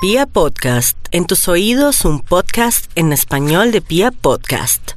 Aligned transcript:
Pia 0.00 0.26
Podcast, 0.26 0.96
en 1.10 1.26
tus 1.26 1.48
oídos 1.48 2.04
un 2.04 2.20
podcast 2.20 2.88
en 2.94 3.12
español 3.12 3.72
de 3.72 3.80
Pia 3.80 4.12
Podcast. 4.12 4.92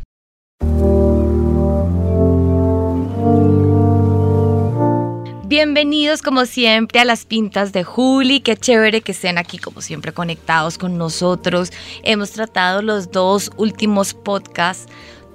Bienvenidos 5.48 6.22
como 6.22 6.46
siempre 6.46 7.00
a 7.00 7.06
las 7.06 7.26
pintas 7.26 7.74
de 7.74 7.84
Juli, 7.84 8.42
qué 8.42 8.56
chévere 8.56 9.02
que 9.02 9.14
estén 9.14 9.40
aquí 9.40 9.58
como 9.58 9.82
siempre 9.82 10.14
conectados 10.14 10.78
con 10.78 11.00
nosotros. 11.00 11.72
Hemos 12.04 12.30
tratado 12.30 12.84
los 12.84 13.10
dos 13.10 13.50
últimos 13.58 14.14
podcasts 14.14 14.86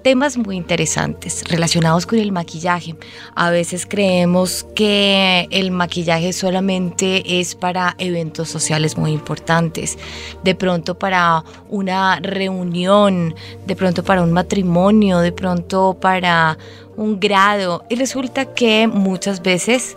temas 0.07 0.39
muy 0.39 0.55
interesantes 0.55 1.43
relacionados 1.49 2.07
con 2.07 2.21
el 2.21 2.31
maquillaje. 2.31 2.95
A 3.35 3.51
veces 3.51 3.87
creemos 3.87 4.65
que 4.77 5.49
el 5.51 5.73
maquillaje 5.73 6.33
solamente 6.33 7.41
es 7.41 7.57
para 7.57 7.97
eventos 7.99 8.49
sociales 8.49 8.97
muy 8.97 9.11
importantes, 9.11 9.99
de 10.45 10.55
pronto 10.55 10.97
para 10.97 11.43
una 11.69 12.21
reunión, 12.21 13.35
de 13.67 13.75
pronto 13.75 14.05
para 14.05 14.23
un 14.23 14.31
matrimonio, 14.31 15.19
de 15.19 15.33
pronto 15.33 15.97
para 16.01 16.57
un 16.97 17.19
grado. 17.19 17.85
Y 17.91 17.97
resulta 17.97 18.55
que 18.55 18.87
muchas 18.87 19.43
veces 19.43 19.97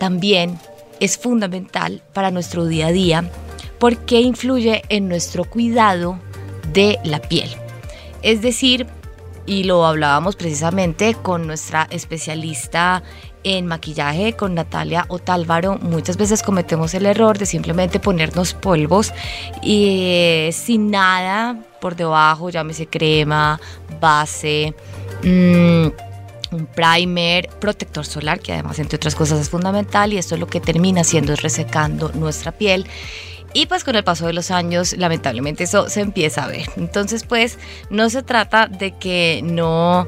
también 0.00 0.58
es 1.00 1.18
fundamental 1.18 2.00
para 2.14 2.30
nuestro 2.30 2.64
día 2.64 2.86
a 2.86 2.92
día 2.92 3.30
porque 3.78 4.22
influye 4.22 4.84
en 4.88 5.06
nuestro 5.06 5.44
cuidado 5.44 6.18
de 6.72 6.98
la 7.04 7.20
piel. 7.20 7.50
Es 8.22 8.40
decir, 8.40 8.86
y 9.46 9.64
lo 9.64 9.86
hablábamos 9.86 10.36
precisamente 10.36 11.14
con 11.14 11.46
nuestra 11.46 11.86
especialista 11.90 13.02
en 13.42 13.66
maquillaje, 13.66 14.34
con 14.34 14.54
Natalia 14.54 15.04
Otálvaro. 15.08 15.78
Muchas 15.78 16.16
veces 16.16 16.42
cometemos 16.42 16.94
el 16.94 17.06
error 17.06 17.38
de 17.38 17.46
simplemente 17.46 18.00
ponernos 18.00 18.54
polvos 18.54 19.12
y 19.62 20.06
eh, 20.06 20.50
sin 20.52 20.90
nada 20.90 21.58
por 21.80 21.94
debajo, 21.94 22.48
llámese 22.50 22.86
crema, 22.86 23.60
base. 24.00 24.74
Mm, 25.22 25.88
un 26.52 26.66
primer, 26.66 27.48
protector 27.60 28.06
solar, 28.06 28.40
que 28.40 28.52
además 28.52 28.78
entre 28.78 28.96
otras 28.96 29.14
cosas 29.14 29.40
es 29.40 29.50
fundamental 29.50 30.12
y 30.12 30.18
esto 30.18 30.36
es 30.36 30.40
lo 30.40 30.46
que 30.46 30.60
termina 30.60 31.00
haciendo 31.00 31.32
es 31.32 31.42
resecando 31.42 32.12
nuestra 32.14 32.52
piel 32.52 32.86
y 33.54 33.66
pues 33.66 33.84
con 33.84 33.94
el 33.94 34.04
paso 34.04 34.26
de 34.26 34.32
los 34.32 34.50
años, 34.50 34.94
lamentablemente 34.98 35.64
eso 35.64 35.88
se 35.88 36.00
empieza 36.00 36.44
a 36.44 36.48
ver. 36.48 36.68
Entonces, 36.76 37.24
pues 37.24 37.58
no 37.88 38.10
se 38.10 38.22
trata 38.22 38.66
de 38.66 38.92
que 38.98 39.40
no 39.44 40.06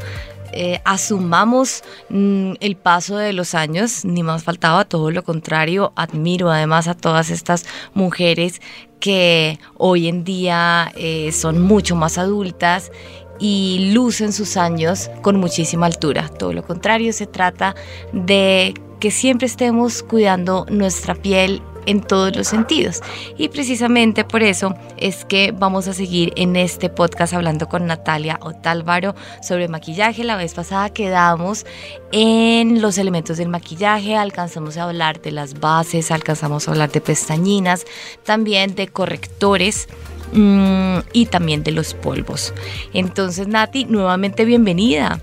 eh, 0.52 0.80
asumamos 0.84 1.84
mm, 2.08 2.54
el 2.60 2.76
paso 2.76 3.16
de 3.16 3.32
los 3.32 3.54
años, 3.54 4.04
ni 4.04 4.24
más 4.24 4.42
faltaba, 4.42 4.84
todo 4.84 5.10
lo 5.10 5.22
contrario, 5.22 5.92
admiro 5.94 6.50
además 6.50 6.88
a 6.88 6.94
todas 6.94 7.30
estas 7.30 7.66
mujeres 7.94 8.60
que 8.98 9.60
hoy 9.76 10.08
en 10.08 10.24
día 10.24 10.92
eh, 10.96 11.30
son 11.30 11.60
mucho 11.60 11.94
más 11.94 12.18
adultas 12.18 12.90
y 13.38 13.90
lucen 13.92 14.32
sus 14.32 14.56
años 14.56 15.10
con 15.22 15.36
muchísima 15.36 15.86
altura. 15.86 16.28
Todo 16.28 16.52
lo 16.52 16.64
contrario, 16.64 17.12
se 17.12 17.26
trata 17.26 17.76
de 18.12 18.74
que 18.98 19.10
siempre 19.10 19.46
estemos 19.46 20.02
cuidando 20.02 20.66
nuestra 20.70 21.14
piel 21.14 21.62
en 21.86 22.02
todos 22.02 22.36
los 22.36 22.48
sentidos. 22.48 23.00
Y 23.38 23.48
precisamente 23.48 24.24
por 24.24 24.42
eso 24.42 24.74
es 24.96 25.24
que 25.24 25.52
vamos 25.52 25.88
a 25.88 25.94
seguir 25.94 26.32
en 26.36 26.56
este 26.56 26.88
podcast 26.88 27.32
hablando 27.32 27.68
con 27.68 27.86
Natalia 27.86 28.38
Otálvaro 28.42 29.14
sobre 29.42 29.68
maquillaje. 29.68 30.24
La 30.24 30.36
vez 30.36 30.54
pasada 30.54 30.90
quedamos 30.90 31.64
en 32.12 32.82
los 32.82 32.98
elementos 32.98 33.38
del 33.38 33.48
maquillaje, 33.48 34.16
alcanzamos 34.16 34.76
a 34.76 34.84
hablar 34.84 35.20
de 35.22 35.32
las 35.32 35.60
bases, 35.60 36.10
alcanzamos 36.10 36.68
a 36.68 36.72
hablar 36.72 36.90
de 36.90 37.00
pestañinas, 37.00 37.86
también 38.24 38.74
de 38.74 38.88
correctores 38.88 39.88
mm, 40.32 40.98
y 41.12 41.26
también 41.26 41.62
de 41.62 41.72
los 41.72 41.94
polvos. 41.94 42.52
Entonces, 42.92 43.48
Nati, 43.48 43.84
nuevamente 43.84 44.44
bienvenida. 44.44 45.20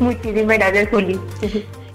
Muchísimas 0.00 0.58
gracias, 0.58 0.88
Juli. 0.90 1.18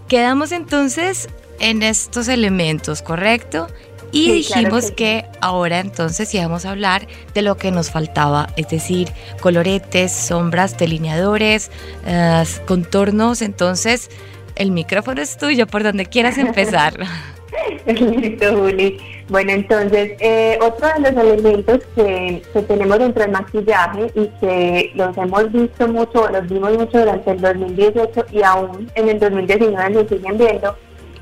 Quedamos 0.07 0.51
entonces 0.51 1.29
en 1.59 1.83
estos 1.83 2.27
elementos, 2.27 3.01
¿correcto? 3.01 3.67
Y 4.11 4.31
dijimos 4.31 4.91
que, 4.91 5.25
ahora 5.39 5.79
entonces 5.79 6.33
íbamos 6.33 6.65
a 6.65 6.71
hablar 6.71 7.07
de 7.33 7.41
lo 7.43 7.57
que 7.57 7.71
nos 7.71 7.91
faltaba, 7.91 8.47
es 8.55 8.67
decir, 8.69 9.09
coloretes, 9.39 10.11
sombras, 10.11 10.77
delineadores, 10.77 11.69
eh, 12.07 12.43
contornos. 12.65 13.43
Entonces, 13.43 14.09
el 14.55 14.71
micrófono 14.71 15.21
es 15.21 15.37
tuyo, 15.37 15.67
por 15.67 15.83
donde 15.83 16.07
quieras 16.07 16.37
empezar. 16.37 16.93
Listo, 17.85 18.57
Juli. 18.57 18.99
Bueno, 19.29 19.51
entonces, 19.51 20.13
eh, 20.19 20.57
otro 20.61 20.87
de 20.87 21.11
los 21.11 21.23
elementos 21.23 21.79
que, 21.95 22.41
que, 22.53 22.61
tenemos 22.63 22.99
dentro 22.99 23.23
del 23.23 23.31
maquillaje 23.31 24.11
y 24.15 24.27
que 24.39 24.91
los 24.95 25.15
hemos 25.17 25.51
visto 25.51 25.87
mucho, 25.87 26.29
los 26.29 26.47
vimos 26.49 26.77
mucho 26.77 26.99
durante 26.99 27.31
el 27.31 27.41
2018 27.41 28.25
y 28.31 28.41
aún 28.41 28.89
en 28.95 29.09
el 29.09 29.19
2019 29.19 29.89
nos 29.91 30.07
siguen 30.07 30.37
viendo, 30.37 30.75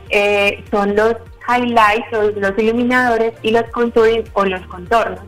eh, 0.09 0.63
son 0.71 0.95
los 0.95 1.15
highlights 1.47 2.13
o 2.13 2.31
los 2.39 2.57
iluminadores 2.57 3.33
y 3.41 3.51
los 3.51 3.63
contouring 3.71 4.23
o 4.33 4.45
los 4.45 4.61
contornos. 4.67 5.21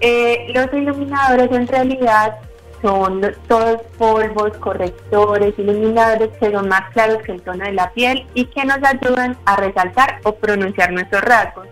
Eh, 0.00 0.52
los 0.52 0.72
iluminadores 0.72 1.50
en 1.52 1.66
realidad 1.68 2.34
son 2.82 3.22
todos 3.46 3.80
polvos, 3.96 4.52
correctores, 4.58 5.54
iluminadores 5.56 6.30
que 6.38 6.50
son 6.50 6.68
más 6.68 6.90
claros 6.92 7.22
que 7.22 7.32
el 7.32 7.42
tono 7.42 7.64
de 7.64 7.72
la 7.72 7.90
piel 7.92 8.26
y 8.34 8.46
que 8.46 8.64
nos 8.64 8.78
ayudan 8.82 9.36
a 9.46 9.56
resaltar 9.56 10.18
o 10.24 10.34
pronunciar 10.34 10.92
nuestros 10.92 11.22
rasgos. 11.22 11.66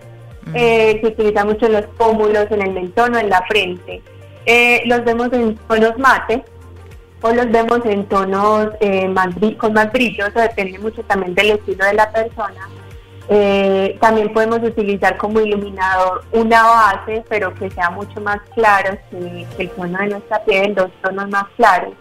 Eh, 0.54 0.98
se 1.00 1.08
utiliza 1.08 1.44
mucho 1.44 1.66
en 1.66 1.72
los 1.72 1.86
pómulos, 1.98 2.46
en 2.50 2.62
el 2.62 2.72
mentón 2.72 3.14
o 3.14 3.18
en 3.18 3.28
la 3.28 3.42
frente. 3.42 4.02
los 4.86 5.04
vemos 5.04 5.32
en 5.32 5.56
tonos 5.56 5.98
mate, 5.98 6.44
o 7.22 7.32
los 7.32 7.50
vemos 7.50 7.80
en 7.84 8.04
tonos 8.06 8.68
eh, 8.80 9.08
más 9.08 9.28
con 9.56 9.72
más 9.72 9.90
brillo, 9.92 10.26
depende 10.34 10.78
mucho 10.78 11.02
también 11.04 11.34
del 11.34 11.52
estilo 11.52 11.84
de 11.86 11.94
la 11.94 12.10
persona. 12.10 12.68
Eh, 13.28 13.96
también 14.00 14.32
podemos 14.32 14.58
utilizar 14.58 15.16
como 15.16 15.40
iluminador 15.40 16.24
una 16.32 16.62
base, 16.64 17.24
pero 17.28 17.54
que 17.54 17.70
sea 17.70 17.90
mucho 17.90 18.20
más 18.20 18.40
claro 18.54 18.98
que, 19.10 19.46
el 19.58 19.70
tono 19.70 19.98
de 19.98 20.08
nuestra 20.08 20.44
piel, 20.44 20.74
dos 20.74 20.90
tonos 21.00 21.28
más 21.30 21.44
claros. 21.56 21.94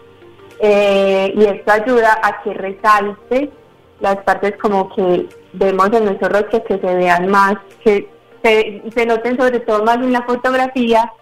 Eh, 0.58 1.32
y 1.36 1.44
esto 1.44 1.72
ayuda 1.72 2.20
a 2.22 2.42
que 2.42 2.54
resalte 2.54 3.50
las 4.00 4.16
partes 4.18 4.56
como 4.60 4.92
que 4.94 5.28
vemos 5.52 5.92
en 5.92 6.04
nuestro 6.04 6.28
rostro 6.28 6.64
que 6.64 6.78
se 6.78 6.94
vean 6.96 7.28
más, 7.28 7.54
que 7.84 8.08
se, 8.42 8.82
se 8.92 9.06
noten 9.06 9.36
sobre 9.36 9.60
todo 9.60 9.84
más 9.84 9.96
en 9.96 10.12
la 10.12 10.22
fotografía, 10.22 11.12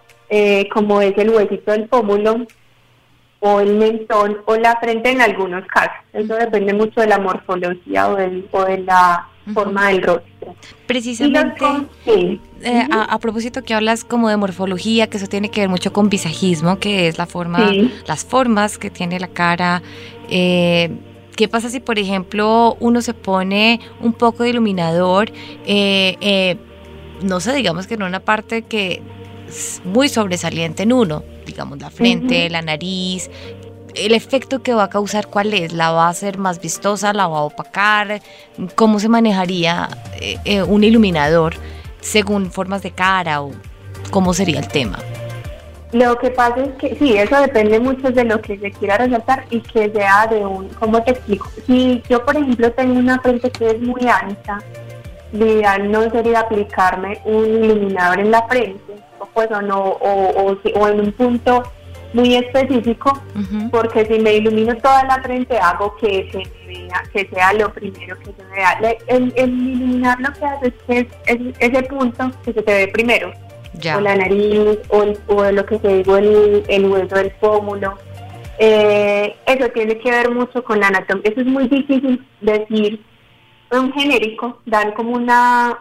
como 0.73 1.03
es 1.03 1.19
el 1.19 1.31
huesito 1.31 1.73
del 1.73 1.89
pómulo, 1.89 2.47
o 3.41 3.61
el 3.61 3.77
mentón 3.77 4.39
o 4.45 4.57
la 4.57 4.77
frente 4.77 5.11
en 5.11 5.21
algunos 5.21 5.67
casos. 5.67 5.97
Eso 6.13 6.35
depende 6.35 6.75
mucho 6.75 7.01
de 7.01 7.07
la 7.07 7.19
morfología 7.19 8.09
o, 8.09 8.17
de 8.17 8.79
la 8.85 9.27
forma 9.55 9.89
del 9.89 10.03
rostro. 10.03 10.55
Precisamente, 10.87 11.65
eh, 12.63 12.87
a, 12.91 13.19
propósito 13.19 13.63
que 13.63 13.75
hablas 13.75 14.05
como 14.05 14.29
de 14.29 14.37
morfología, 14.37 15.09
que 15.09 15.17
eso 15.17 15.27
tiene 15.27 15.51
que 15.51 15.63
ver 15.63 15.71
mucho 15.71 15.93
con 15.93 16.11
visajismo, 16.11 16.79
que 16.79 17.09
es 17.09 17.17
la 17.17 17.27
forma, 17.27 17.71
las 18.07 18.25
formas 18.25 18.77
que 18.77 18.91
tiene 18.91 19.19
la 19.19 19.29
cara. 19.29 19.83
Eh, 20.29 20.91
¿Qué 21.35 21.49
pasa 21.49 21.71
si, 21.71 21.81
por 21.81 21.99
ejemplo, 21.99 22.77
uno 22.81 23.01
se 23.01 23.15
pone 23.15 23.81
un 24.01 24.13
poco 24.13 24.43
de 24.43 24.51
iluminador? 24.51 25.33
Eh, 25.65 26.59
no 27.23 27.41
sé, 27.41 27.55
digamos 27.55 27.87
que 27.87 27.95
en 27.95 28.03
una 28.03 28.21
parte 28.21 28.63
que 28.63 29.03
muy 29.85 30.09
sobresaliente 30.09 30.83
en 30.85 30.93
uno, 30.93 31.23
digamos, 31.47 31.79
la 31.79 31.91
frente, 31.91 32.49
la 32.51 32.63
nariz, 32.63 33.31
el 33.95 34.15
efecto 34.15 34.63
que 34.63 34.75
va 34.75 34.85
a 34.85 34.91
causar, 34.91 35.27
¿cuál 35.27 35.55
es? 35.55 35.73
¿La 35.73 35.91
va 35.93 36.07
a 36.07 36.11
hacer 36.11 36.39
más 36.39 36.61
vistosa? 36.61 37.13
¿La 37.13 37.27
va 37.27 37.39
a 37.39 37.43
opacar? 37.43 38.21
¿Cómo 38.75 39.01
se 39.01 39.09
manejaría 39.09 39.89
eh, 40.21 40.39
eh, 40.45 40.63
un 40.63 40.85
iluminador 40.85 41.55
según 42.01 42.51
formas 42.51 42.83
de 42.83 42.93
cara 42.93 43.43
o 43.43 43.53
cómo 44.11 44.35
sería 44.35 44.61
el 44.61 44.69
tema? 44.69 44.99
Lo 45.93 46.17
que 46.19 46.31
pasa 46.31 46.61
es 46.61 46.71
que 46.75 46.95
sí, 46.97 47.17
eso 47.17 47.41
depende 47.41 47.81
mucho 47.81 48.11
de 48.11 48.25
lo 48.25 48.41
que 48.41 48.57
se 48.59 48.71
quiera 48.71 48.97
resaltar 48.97 49.45
y 49.51 49.61
que 49.61 49.91
sea 49.91 50.29
de 50.29 50.47
un, 50.47 50.69
¿cómo 50.69 51.03
te 51.03 51.11
explico? 51.13 51.51
Si 51.67 52.01
yo, 52.09 52.25
por 52.25 52.37
ejemplo, 52.37 52.71
tengo 52.73 52.97
una 52.97 53.19
frente 53.19 53.51
que 53.51 53.71
es 53.71 53.81
muy 53.81 54.03
ancha, 54.07 54.59
lo 55.33 55.47
ideal 55.47 55.91
no 55.91 56.09
sería 56.11 56.41
aplicarme 56.41 57.21
un 57.25 57.65
iluminador 57.65 58.21
en 58.21 58.31
la 58.31 58.47
frente, 58.47 58.95
pues, 59.35 59.51
o, 59.51 59.63
no, 59.63 59.79
o, 59.79 60.57
o, 60.75 60.89
en 60.89 61.01
un 61.01 61.13
punto 61.13 61.63
muy 62.13 62.35
específico, 62.35 63.13
porque 63.71 64.05
si 64.05 64.19
me 64.19 64.35
ilumino 64.35 64.77
toda 64.77 65.05
la 65.05 65.23
frente 65.23 65.57
hago 65.59 65.95
que 65.97 66.29
se 66.33 66.67
vea, 66.67 67.03
que 67.13 67.29
sea 67.33 67.53
lo 67.53 67.73
primero 67.73 68.19
que 68.19 68.33
se 68.33 68.45
vea. 68.55 68.99
El, 69.07 69.33
iluminar 69.37 70.19
lo 70.21 70.33
que 70.33 70.45
hace 70.45 70.67
es 70.89 71.07
que 71.27 71.55
ese 71.59 71.83
punto 71.85 72.31
que 72.45 72.53
se 72.53 72.63
te 72.63 72.75
ve 72.75 72.89
primero, 72.89 73.33
o 73.97 74.01
la 74.01 74.17
nariz, 74.17 74.79
o, 74.89 75.05
o 75.29 75.53
lo 75.53 75.65
que 75.67 75.79
se 75.79 75.99
digo, 75.99 76.17
el, 76.17 76.65
el 76.69 76.87
hueso 76.87 77.15
del 77.15 77.31
pómulo. 77.33 77.97
Eh, 78.59 79.37
eso 79.47 79.69
tiene 79.71 79.97
que 79.99 80.11
ver 80.11 80.31
mucho 80.31 80.63
con 80.63 80.81
la 80.81 80.89
anatomía. 80.89 81.31
Eso 81.31 81.41
es 81.41 81.47
muy 81.47 81.67
difícil 81.69 82.27
decir 82.41 83.01
un 83.71 83.93
genérico, 83.93 84.59
dar 84.67 84.93
como 84.95 85.13
una 85.13 85.79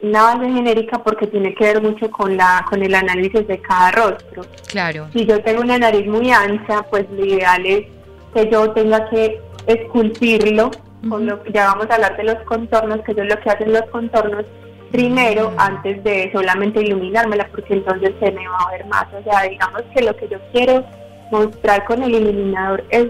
una 0.00 0.22
base 0.22 0.52
genérica 0.52 1.02
porque 1.02 1.26
tiene 1.26 1.54
que 1.54 1.64
ver 1.64 1.82
mucho 1.82 2.10
con 2.10 2.36
la 2.36 2.64
con 2.68 2.82
el 2.82 2.94
análisis 2.94 3.46
de 3.46 3.58
cada 3.60 3.90
rostro. 3.90 4.42
Claro. 4.68 5.08
Si 5.12 5.26
yo 5.26 5.42
tengo 5.42 5.62
una 5.62 5.78
nariz 5.78 6.06
muy 6.06 6.30
ancha, 6.30 6.82
pues 6.90 7.06
lo 7.10 7.24
ideal 7.24 7.66
es 7.66 7.86
que 8.34 8.50
yo 8.50 8.70
tenga 8.72 9.08
que 9.10 9.40
esculpirlo, 9.66 10.70
con 11.08 11.26
lo, 11.26 11.44
ya 11.46 11.66
vamos 11.66 11.90
a 11.90 11.94
hablar 11.94 12.16
de 12.16 12.24
los 12.24 12.42
contornos, 12.44 13.00
que 13.02 13.12
eso 13.12 13.22
es 13.22 13.28
lo 13.28 13.40
que 13.40 13.50
hacen 13.50 13.72
los 13.72 13.84
contornos 13.90 14.44
primero 14.90 15.52
antes 15.58 16.02
de 16.02 16.30
solamente 16.32 16.80
iluminármela, 16.80 17.48
porque 17.48 17.74
entonces 17.74 18.12
se 18.20 18.32
me 18.32 18.48
va 18.48 18.58
a 18.58 18.70
ver 18.72 18.86
más. 18.86 19.06
O 19.12 19.22
sea, 19.22 19.42
digamos 19.42 19.82
que 19.94 20.02
lo 20.02 20.16
que 20.16 20.28
yo 20.28 20.38
quiero 20.52 20.84
mostrar 21.30 21.84
con 21.84 22.02
el 22.02 22.14
iluminador 22.14 22.84
es 22.90 23.06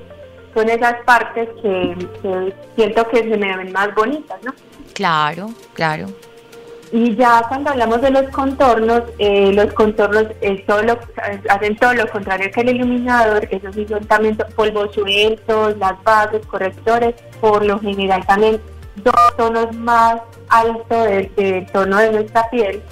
son 0.54 0.68
esas 0.70 0.94
partes 1.04 1.48
que, 1.62 1.94
que 2.22 2.54
siento 2.74 3.06
que 3.08 3.18
se 3.18 3.36
me 3.36 3.56
ven 3.56 3.70
más 3.70 3.94
bonitas, 3.94 4.42
¿no? 4.42 4.52
Claro, 4.94 5.50
claro. 5.74 6.06
Y 6.90 7.14
ya 7.16 7.42
cuando 7.48 7.70
hablamos 7.70 8.00
de 8.00 8.10
los 8.10 8.28
contornos, 8.30 9.02
eh, 9.18 9.52
los 9.52 9.72
contornos 9.74 10.26
eh, 10.40 10.64
solo, 10.66 10.98
hacen 11.50 11.76
todo 11.76 11.92
lo 11.92 12.08
contrario 12.08 12.50
que 12.50 12.62
el 12.62 12.76
iluminador, 12.76 13.46
esos 13.50 13.74
sí 13.74 13.86
son 13.86 14.06
también 14.06 14.38
polvos 14.56 14.94
sueltos, 14.94 15.76
las 15.76 16.02
bases, 16.02 16.46
correctores, 16.46 17.14
por 17.40 17.64
lo 17.64 17.78
general 17.78 18.24
también 18.26 18.60
dos 18.96 19.36
tonos 19.36 19.74
más 19.76 20.20
altos 20.48 21.04
del, 21.36 21.66
tono 21.72 21.98
de 21.98 22.12
nuestra 22.12 22.48
piel 22.50 22.82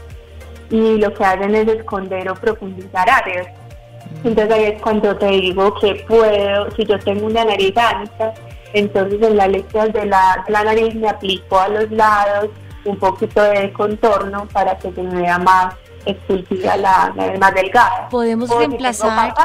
y 0.70 0.98
lo 0.98 1.12
que 1.14 1.24
hacen 1.24 1.54
es 1.54 1.68
esconder 1.68 2.28
o 2.28 2.34
profundizar 2.34 3.08
áreas. 3.08 3.46
Mm. 3.46 4.28
Entonces 4.28 4.54
ahí 4.54 4.64
es 4.64 4.82
cuando 4.82 5.16
te 5.16 5.26
digo 5.28 5.74
que 5.74 6.04
puedo, 6.06 6.70
si 6.72 6.84
yo 6.84 6.98
tengo 6.98 7.26
una 7.26 7.44
nariz 7.44 7.74
ancha, 7.76 8.34
entonces 8.74 9.22
en 9.22 9.36
la 9.36 9.48
lectura 9.48 9.86
de 9.86 10.04
la, 10.04 10.44
la 10.48 10.64
nariz 10.64 10.94
me 10.94 11.08
aplico 11.08 11.58
a 11.58 11.68
los 11.68 11.90
lados, 11.90 12.50
un 12.86 12.98
poquito 12.98 13.42
de 13.42 13.72
contorno 13.72 14.46
para 14.52 14.78
que 14.78 14.92
se 14.92 15.02
me 15.02 15.22
vea 15.22 15.38
más 15.38 15.74
esculpida 16.04 16.76
la, 16.76 17.12
más 17.38 17.54
delgada. 17.54 18.08
Podemos 18.08 18.48
reemplazar 18.50 19.44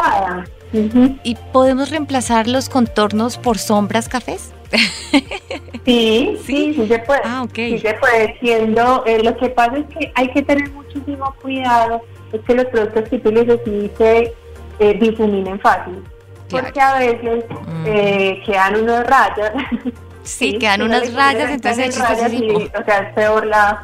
y 1.24 1.36
podemos 1.52 1.90
reemplazar 1.90 2.48
los 2.48 2.70
contornos 2.70 3.38
por 3.38 3.58
sombras 3.58 4.08
cafés. 4.08 4.54
sí, 5.86 6.38
sí, 6.46 6.74
sí, 6.74 6.88
se 6.88 7.00
puede. 7.00 7.22
Ah, 7.26 7.46
Sí 7.54 7.78
se 7.78 7.94
puede. 7.96 8.40
Siendo, 8.40 9.04
eh, 9.06 9.22
lo 9.22 9.36
que 9.36 9.50
pasa 9.50 9.78
es 9.78 9.86
que 9.88 10.12
hay 10.16 10.30
que 10.30 10.42
tener 10.44 10.72
muchísimo 10.72 11.36
cuidado, 11.42 12.02
es 12.32 12.40
que 12.42 12.56
los 12.56 12.66
productos 12.66 13.10
que 13.10 13.16
utilizas 13.18 13.60
sí 13.66 13.92
se 13.98 14.34
eh, 14.80 14.98
difuminen 15.00 15.60
fácil. 15.60 16.02
Porque 16.50 16.80
a 16.80 17.00
veces 17.00 17.46
mm. 17.50 17.84
eh, 17.88 18.44
quedan 18.46 18.82
unos 18.82 19.06
rayas 19.06 19.52
Sí, 20.24 20.58
quedan 20.58 20.82
unas 20.84 21.14
rayas, 21.14 21.52
entonces 21.52 21.98
rayas 21.98 22.32
o 22.32 22.86
sea, 22.86 23.00
es 23.00 23.14
peor 23.14 23.46
la, 23.46 23.84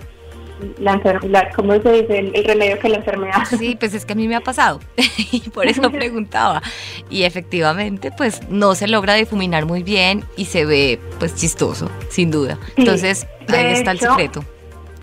la 0.80 0.94
enfermedad, 0.94 1.50
¿cómo 1.56 1.74
se 1.74 1.92
dice? 1.92 2.20
El, 2.20 2.44
remedio 2.44 2.80
que 2.80 2.90
la 2.90 2.98
enfermedad. 2.98 3.44
Sí, 3.58 3.76
pues 3.80 3.94
es 3.94 4.06
que 4.06 4.14
a 4.14 4.16
mí 4.16 4.28
me 4.28 4.36
ha 4.36 4.42
pasado 4.42 4.80
y 5.32 5.50
por 5.50 5.68
eso 5.68 5.82
preguntaba. 5.92 6.62
Y 7.10 7.24
efectivamente, 7.24 8.12
pues 8.16 8.48
no 8.50 8.76
se 8.76 8.88
logra 8.88 9.16
difuminar 9.16 9.66
muy 9.66 9.84
bien 9.84 10.24
y 10.36 10.46
se 10.46 10.66
ve 10.66 11.00
pues 11.20 11.36
chistoso, 11.36 11.90
sin 12.10 12.32
duda. 12.32 12.58
Entonces, 12.76 13.28
ahí 13.48 13.74
está 13.74 13.92
el 13.92 14.00
secreto. 14.00 14.44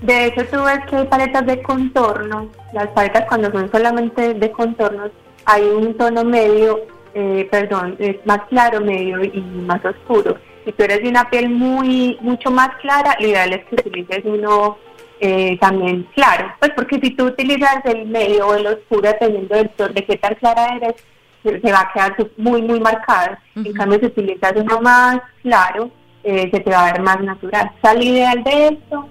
De 0.02 0.26
hecho, 0.26 0.44
tú 0.46 0.62
ves 0.62 0.80
que 0.88 0.96
hay 0.96 1.06
paletas 1.06 1.46
de 1.46 1.62
contorno, 1.62 2.50
las 2.72 2.88
paletas 2.88 3.24
cuando 3.26 3.50
son 3.50 3.70
solamente 3.70 4.34
de 4.34 4.50
contornos, 4.50 5.10
hay 5.46 5.62
un 5.62 5.96
tono 5.96 6.24
medio, 6.24 6.80
eh, 7.14 7.48
perdón, 7.50 7.96
es 7.98 8.16
más 8.26 8.40
claro, 8.50 8.80
medio 8.80 9.24
y 9.24 9.40
más 9.40 9.82
oscuro 9.84 10.36
si 10.64 10.72
tú 10.72 10.82
eres 10.82 11.02
de 11.02 11.08
una 11.08 11.28
piel 11.30 11.50
muy 11.50 12.18
mucho 12.20 12.50
más 12.50 12.70
clara, 12.80 13.16
lo 13.20 13.26
ideal 13.26 13.52
es 13.52 13.64
que 13.66 13.74
utilices 13.74 14.22
uno 14.24 14.78
eh, 15.20 15.56
también 15.60 16.06
claro, 16.14 16.52
pues 16.58 16.72
porque 16.74 16.98
si 17.00 17.10
tú 17.10 17.26
utilizas 17.26 17.84
el 17.84 18.06
medio 18.06 18.48
o 18.48 18.54
el 18.54 18.66
oscuro, 18.66 19.02
dependiendo 19.02 19.54
del 19.54 19.70
de 19.94 20.04
qué 20.04 20.16
tan 20.16 20.34
clara 20.34 20.76
eres, 20.76 20.94
se 21.42 21.72
va 21.72 21.80
a 21.80 21.92
quedar 21.92 22.16
muy, 22.36 22.62
muy 22.62 22.80
marcada. 22.80 23.38
En 23.54 23.72
cambio, 23.74 23.98
si 23.98 24.06
utilizas 24.06 24.54
uno 24.56 24.80
más 24.80 25.20
claro, 25.42 25.90
eh, 26.22 26.48
se 26.50 26.60
te 26.60 26.70
va 26.70 26.88
a 26.88 26.92
ver 26.92 27.02
más 27.02 27.20
natural. 27.20 27.70
O 27.76 27.80
sea, 27.82 27.94
lo 27.94 28.02
ideal 28.02 28.42
de 28.42 28.68
esto, 28.68 29.08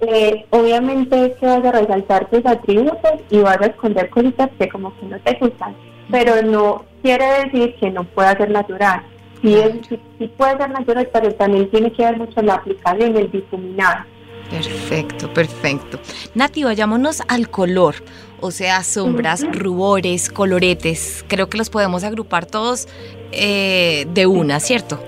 eh, 0.00 0.44
obviamente 0.50 1.26
es 1.26 1.36
que 1.36 1.46
vas 1.46 1.64
a 1.64 1.72
resaltar 1.72 2.28
tus 2.28 2.44
atributos 2.44 3.14
y 3.30 3.38
vas 3.38 3.60
a 3.62 3.66
esconder 3.66 4.10
cositas 4.10 4.50
que 4.58 4.68
como 4.68 4.94
que 4.98 5.06
no 5.06 5.18
te 5.20 5.38
gustan, 5.38 5.74
pero 6.10 6.42
no 6.42 6.84
quiere 7.02 7.44
decir 7.44 7.74
que 7.76 7.90
no 7.90 8.04
pueda 8.04 8.36
ser 8.36 8.50
natural 8.50 9.02
sí, 9.48 10.28
puede 10.36 10.56
ser 10.56 10.70
natural, 10.70 11.08
pero 11.12 11.34
también 11.34 11.70
tiene 11.70 11.92
que 11.92 12.02
ver 12.02 12.16
mucho 12.16 12.40
la 12.42 12.54
aplicación, 12.54 13.16
el 13.16 13.30
difuminado. 13.30 14.04
Perfecto, 14.50 15.32
perfecto. 15.32 15.98
Nati, 16.34 16.64
vayámonos 16.64 17.22
al 17.28 17.48
color, 17.50 17.96
o 18.40 18.50
sea, 18.50 18.82
sombras, 18.82 19.44
rubores, 19.52 20.30
coloretes. 20.30 21.24
Creo 21.28 21.48
que 21.48 21.58
los 21.58 21.70
podemos 21.70 22.04
agrupar 22.04 22.46
todos 22.46 22.88
eh, 23.32 24.06
de 24.12 24.26
una, 24.26 24.60
¿cierto? 24.60 25.02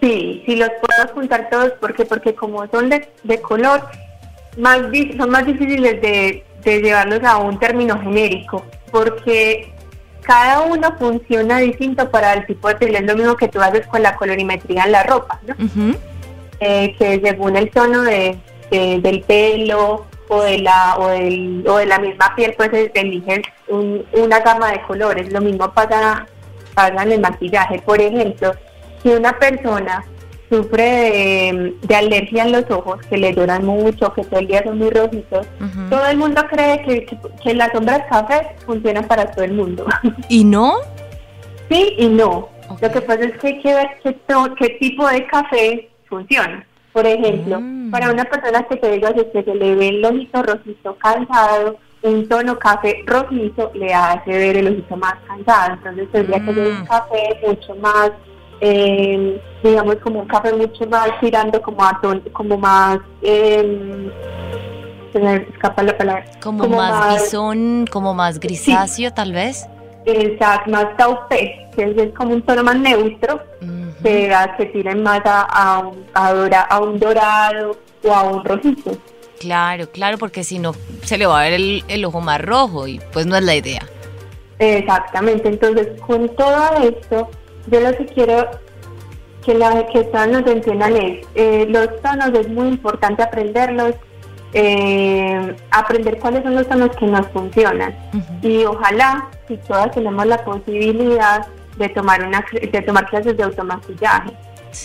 Sí, 0.00 0.42
sí 0.46 0.56
los 0.56 0.70
podemos 0.80 1.12
juntar 1.12 1.50
todos 1.50 1.72
porque 1.80 2.04
porque 2.04 2.34
como 2.34 2.66
son 2.68 2.88
de, 2.88 3.08
de 3.24 3.40
color, 3.40 3.82
más 4.56 4.78
son 5.16 5.30
más 5.30 5.44
difíciles 5.44 6.00
de, 6.00 6.44
de 6.62 6.80
llevarlos 6.80 7.22
a 7.24 7.38
un 7.38 7.58
término 7.58 8.00
genérico, 8.00 8.64
porque 8.92 9.72
cada 10.22 10.62
uno 10.62 10.94
funciona 10.98 11.58
distinto 11.58 12.10
para 12.10 12.34
el 12.34 12.46
tipo 12.46 12.68
de 12.68 12.76
piel. 12.76 12.96
Es 12.96 13.02
lo 13.02 13.16
mismo 13.16 13.36
que 13.36 13.48
tú 13.48 13.60
haces 13.60 13.86
con 13.86 14.02
la 14.02 14.16
colorimetría 14.16 14.84
en 14.84 14.92
la 14.92 15.02
ropa, 15.02 15.40
¿no? 15.46 15.54
Eh, 16.60 16.94
que 16.98 17.20
según 17.24 17.56
el 17.56 17.70
tono 17.70 18.02
de, 18.02 18.38
del 18.70 19.22
pelo 19.22 20.06
o 20.28 20.42
de 20.42 20.58
la 20.58 20.96
o, 20.98 21.06
o 21.06 21.76
de 21.78 21.86
la 21.86 21.98
misma 21.98 22.34
piel, 22.34 22.54
pues 22.56 22.70
eligen 22.94 23.42
una 24.12 24.40
gama 24.40 24.72
de 24.72 24.82
colores. 24.82 25.32
Lo 25.32 25.40
mismo 25.40 25.72
pasa, 25.72 26.26
pasa 26.74 27.02
en 27.02 27.12
el 27.12 27.20
maquillaje. 27.20 27.80
Por 27.80 28.00
ejemplo, 28.00 28.52
si 29.02 29.10
una 29.10 29.38
persona 29.38 30.04
sufre 30.48 31.76
de, 31.82 31.94
alergia 31.94 32.44
en 32.44 32.52
los 32.52 32.70
ojos, 32.70 33.00
que 33.08 33.18
le 33.18 33.34
lloran 33.34 33.64
mucho, 33.64 34.12
que 34.14 34.24
todo 34.24 34.40
el 34.40 34.48
día 34.48 34.62
son 34.64 34.78
muy 34.78 34.90
rojitos. 34.90 35.46
Todo 35.90 36.06
el 36.06 36.16
mundo 36.16 36.42
cree 36.50 36.82
que, 36.82 37.18
que, 37.42 37.54
las 37.54 37.72
sombras 37.72 38.02
cafés 38.08 38.42
funcionan 38.64 39.04
para 39.06 39.30
todo 39.30 39.44
el 39.44 39.52
mundo. 39.52 39.86
¿Y 40.28 40.44
no? 40.44 40.76
Sí 41.70 41.94
y 41.98 42.08
no. 42.08 42.48
Lo 42.80 42.90
que 42.90 43.00
pasa 43.00 43.24
es 43.24 43.38
que 43.38 43.46
hay 43.48 43.60
que 43.60 43.74
ver 43.74 43.88
qué, 44.02 44.16
qué 44.58 44.68
tipo 44.80 45.06
de 45.08 45.26
café 45.26 45.88
funciona. 46.08 46.66
Por 46.92 47.06
ejemplo, 47.06 47.60
mm. 47.60 47.90
para 47.90 48.10
una 48.10 48.24
persona 48.24 48.62
que 48.64 48.76
te 48.76 48.90
diga 48.92 49.12
que 49.12 49.42
se 49.42 49.54
le 49.54 49.74
ve 49.74 49.88
el 49.88 50.04
ojito 50.04 50.42
rojito 50.42 50.96
cansado, 50.96 51.76
un 52.02 52.28
tono 52.28 52.58
café 52.58 53.02
rojizo 53.06 53.70
le 53.74 53.92
hace 53.92 54.30
ver 54.30 54.56
el 54.56 54.68
ojito 54.68 54.96
más 54.96 55.14
cansado. 55.26 55.74
Entonces 55.74 56.10
tendría 56.10 56.44
que 56.44 56.54
ser 56.54 56.66
un 56.66 56.80
mm. 56.80 56.86
café 56.86 57.40
mucho 57.46 57.74
más 57.76 58.10
eh, 58.60 59.40
digamos 59.62 59.96
como 59.96 60.20
un 60.20 60.26
café 60.26 60.52
mucho 60.52 60.86
más 60.86 61.08
tirando 61.20 61.60
como 61.62 61.82
a 61.84 62.00
como 62.32 62.58
más 62.58 62.98
eh, 63.22 64.10
se 65.12 65.18
me 65.20 65.36
escapa 65.36 65.82
la 65.82 65.96
palabra. 65.96 66.24
Como, 66.40 66.68
más, 66.68 67.32
más 67.32 67.34
como 67.90 68.14
más 68.14 68.38
grisáceo 68.38 69.12
tal 69.12 69.32
vez. 69.32 69.66
Exacto 70.04 70.70
más 70.70 70.96
taupe 70.96 71.66
que 71.76 71.94
es 71.96 72.14
como 72.14 72.34
un 72.34 72.42
tono 72.42 72.64
más 72.64 72.76
neutro 72.76 73.40
que, 74.02 74.34
que 74.56 74.66
tiren 74.66 75.02
más 75.02 75.20
a, 75.24 75.82
un, 75.84 76.04
a, 76.14 76.80
un 76.80 76.98
dorado 76.98 77.76
o 78.04 78.12
a 78.12 78.22
un 78.24 78.44
rojizo. 78.44 78.96
Claro 79.38 79.90
claro 79.90 80.18
porque 80.18 80.42
si 80.42 80.58
no 80.58 80.74
se 81.02 81.18
le 81.18 81.26
va 81.26 81.40
a 81.40 81.44
ver 81.44 81.52
el, 81.54 81.84
el 81.88 82.04
ojo 82.04 82.20
más 82.20 82.40
rojo 82.40 82.88
y 82.88 83.00
pues 83.12 83.26
no 83.26 83.36
es 83.36 83.44
la 83.44 83.54
idea. 83.54 83.82
Exactamente 84.58 85.48
entonces 85.48 86.00
con 86.00 86.28
todo 86.30 86.72
esto 86.82 87.30
yo 87.66 87.80
lo 87.80 87.96
que 87.96 88.06
quiero 88.06 88.48
que, 89.48 89.54
la, 89.54 89.86
que 89.86 90.04
todos 90.04 90.28
nos 90.28 90.46
entiendan 90.46 90.94
es, 90.96 91.26
eh, 91.34 91.66
los 91.68 92.00
tonos 92.02 92.38
es 92.38 92.48
muy 92.48 92.68
importante 92.68 93.22
aprenderlos, 93.22 93.94
eh, 94.52 95.56
aprender 95.70 96.18
cuáles 96.18 96.42
son 96.42 96.54
los 96.54 96.68
tonos 96.68 96.94
que 96.96 97.06
nos 97.06 97.26
funcionan. 97.28 97.96
Y 98.42 98.64
ojalá, 98.64 99.28
si 99.46 99.56
todas 99.56 99.90
tenemos 99.92 100.26
la 100.26 100.44
posibilidad 100.44 101.46
de 101.76 101.88
tomar, 101.88 102.26
una, 102.26 102.44
de 102.52 102.82
tomar 102.82 103.08
clases 103.08 103.36
de 103.36 103.42
automaquillaje. 103.42 104.32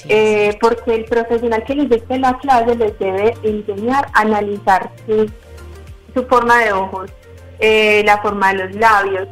Eh, 0.08 0.58
porque 0.62 0.96
el 0.96 1.06
profesional 1.06 1.62
que 1.66 1.76
les 1.76 2.08
dé 2.08 2.18
la 2.18 2.38
clase 2.38 2.74
les 2.78 2.98
debe 3.00 3.34
enseñar 3.44 4.08
a 4.14 4.22
analizar 4.22 4.92
su, 5.06 5.30
su 6.14 6.26
forma 6.28 6.60
de 6.64 6.72
ojos, 6.72 7.12
la 7.60 8.18
forma 8.22 8.54
de 8.54 8.66
los 8.66 8.76
labios, 8.76 9.28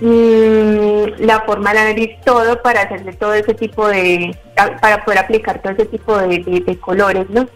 Mm, 0.00 1.24
la 1.24 1.40
forma 1.40 1.70
de 1.70 1.74
la 1.74 1.84
nariz, 1.86 2.10
todo 2.24 2.62
para 2.62 2.82
hacerle 2.82 3.12
todo 3.14 3.34
ese 3.34 3.52
tipo 3.54 3.88
de, 3.88 4.36
para 4.80 5.04
poder 5.04 5.18
aplicar 5.18 5.60
todo 5.60 5.72
ese 5.72 5.86
tipo 5.86 6.16
de, 6.16 6.78
colores, 6.80 7.28
¿no? 7.30 7.48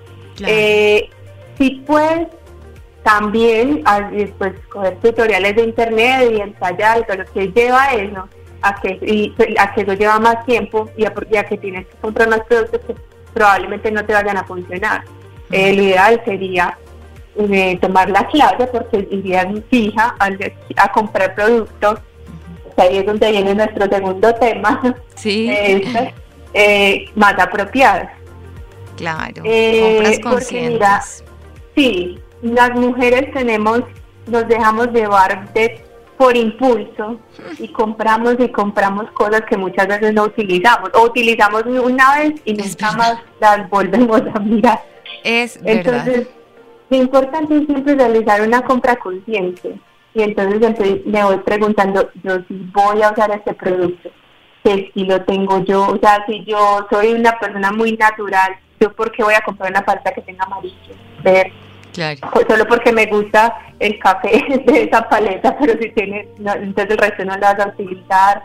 Eh, 0.45 1.09
si 1.57 1.71
puedes 1.87 2.27
también 3.05 3.85
después 4.13 4.55
coger 4.71 4.97
tutoriales 4.99 5.55
de 5.55 5.65
internet 5.65 6.33
y 6.33 6.41
ensayar 6.41 7.07
y 7.09 7.17
lo 7.17 7.25
que 7.27 7.53
lleva 7.53 7.93
eso, 7.93 8.29
a 8.63 8.75
que, 8.81 8.99
y, 9.03 9.33
a 9.59 9.73
que 9.73 9.83
eso 9.83 9.93
lleva 9.93 10.19
más 10.19 10.45
tiempo 10.45 10.89
y 10.97 11.05
a, 11.05 11.13
que 11.45 11.59
tienes 11.59 11.87
que 11.87 11.97
comprar 12.01 12.29
más 12.29 12.41
productos 12.41 12.81
que 12.87 12.95
probablemente 13.33 13.91
no 13.93 14.05
te 14.05 14.15
vayan 14.15 14.37
a 14.37 14.45
funcionar. 14.45 15.05
lo 15.49 15.57
ideal 15.57 16.21
sería 16.25 16.77
eh, 17.37 17.79
tomar 17.81 18.11
la 18.11 18.27
clase 18.27 18.67
porque 18.67 19.07
irían 19.11 19.65
fija 19.71 20.17
a, 20.19 20.29
a 20.77 20.93
comprar 20.93 21.37
productos. 21.37 22.01
Ahí 22.77 22.99
es 22.99 23.07
donde 23.07 23.31
viene 23.31 23.55
nuestro 23.55 23.87
segundo 23.89 24.35
tema. 24.35 24.97
Sí. 25.15 25.51
Eh, 26.55 27.07
más 27.15 27.33
apropiadas. 27.39 28.11
Claro, 28.99 29.43
compras 29.43 30.19
conscientes. 30.19 31.25
sí, 31.75 32.21
las 32.43 32.75
mujeres 32.75 33.33
tenemos, 33.33 33.81
nos 34.27 34.47
dejamos 34.49 34.89
llevar 34.89 35.51
de 35.55 35.83
por 36.19 36.37
impulso 36.37 37.19
y 37.59 37.69
compramos 37.69 38.37
y 38.39 38.49
compramos 38.49 39.11
cosas 39.13 39.43
que 39.49 39.57
muchas 39.57 39.89
veces 39.89 40.13
no 40.13 40.25
utilizamos 40.25 40.91
o 40.95 41.05
utilizamos 41.05 41.65
una 41.65 42.19
vez 42.19 42.35
y 42.45 42.53
nunca 42.53 42.93
más 42.93 43.19
las 43.41 43.69
volvemos 43.71 44.21
a 44.35 44.39
mirar. 44.39 44.83
Es 45.25 45.59
entonces, 45.65 46.29
lo 46.91 46.97
importante 46.97 47.57
es 47.57 47.67
siempre 47.67 47.95
realizar 47.95 48.43
una 48.43 48.63
compra 48.63 48.95
consciente 48.97 49.81
y 50.15 50.23
entonces 50.23 51.05
me 51.07 51.25
voy 51.25 51.39
preguntando, 51.39 52.11
yo 52.23 52.37
si 52.49 52.71
voy 52.75 53.03
a 53.03 53.13
usar 53.13 53.31
este 53.31 53.55
producto, 53.55 54.11
qué 54.65 54.75
estilo 54.75 55.23
tengo 55.25 55.65
yo, 55.65 55.89
o 55.89 55.99
sea, 55.99 56.25
si 56.27 56.45
yo 56.45 56.87
soy 56.91 57.13
una 57.13 57.39
persona 57.39 57.73
muy 57.73 57.97
natural, 57.97 58.57
yo 58.81 58.93
por 58.93 59.11
qué 59.13 59.23
voy 59.23 59.35
a 59.35 59.41
comprar 59.41 59.71
una 59.71 59.85
paleta 59.85 60.13
que 60.13 60.23
tenga 60.23 60.45
amarillo, 60.45 60.95
verde, 61.23 61.53
Claro. 61.93 62.19
Solo 62.49 62.65
porque 62.67 62.93
me 62.93 63.07
gusta 63.07 63.55
el 63.79 63.99
café 63.99 64.43
de 64.67 64.85
esa 64.85 65.09
paleta, 65.09 65.57
pero 65.59 65.75
si 65.79 65.91
tiene, 65.91 66.29
entonces 66.39 66.91
el 66.91 66.99
resto 66.99 67.25
no 67.25 67.35
lo 67.35 67.41
vas 67.41 67.61
a 67.61 67.69
utilizar. 67.69 68.43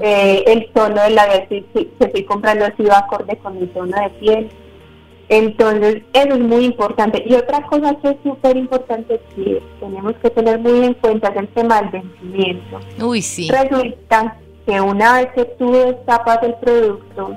Eh, 0.00 0.44
el 0.46 0.70
tono 0.72 1.02
de 1.02 1.10
la 1.10 1.26
que 1.48 1.64
estoy 1.74 2.24
comprando 2.24 2.66
ha 2.66 2.76
sido 2.76 2.94
acorde 2.94 3.36
con 3.38 3.58
mi 3.58 3.66
tono 3.68 3.96
de 4.00 4.10
piel. 4.20 4.50
Entonces, 5.28 6.02
eso 6.12 6.34
es 6.34 6.40
muy 6.40 6.64
importante. 6.64 7.22
Y 7.26 7.34
otra 7.34 7.62
cosa 7.62 7.96
que 7.96 8.10
es 8.10 8.16
súper 8.22 8.56
importante 8.56 9.20
que 9.34 9.62
tenemos 9.80 10.14
que 10.22 10.30
tener 10.30 10.58
muy 10.60 10.84
en 10.84 10.94
cuenta 10.94 11.28
es 11.28 11.36
el 11.36 11.48
tema 11.48 11.82
del 11.82 11.90
vencimiento. 11.90 12.80
Uy, 13.00 13.22
sí. 13.22 13.50
Resulta 13.50 14.36
que 14.64 14.80
una 14.80 15.18
vez 15.18 15.32
que 15.34 15.44
tú 15.58 15.72
destapas 15.72 16.42
el 16.42 16.54
producto, 16.54 17.36